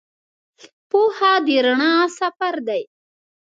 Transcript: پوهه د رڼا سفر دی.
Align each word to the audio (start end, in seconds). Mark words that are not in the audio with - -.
پوهه 0.89 1.33
د 1.45 1.47
رڼا 1.65 1.93
سفر 2.19 2.53
دی. 2.67 2.81